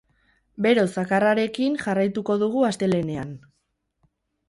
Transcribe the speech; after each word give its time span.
Bero 0.65 0.85
zakarrarekin 1.01 1.77
jarraituko 1.83 2.41
dugu 2.47 2.67
astelehenean. 2.73 3.41